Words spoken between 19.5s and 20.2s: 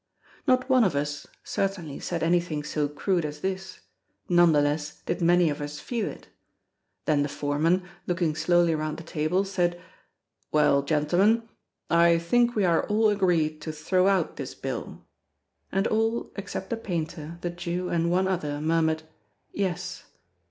"Yes."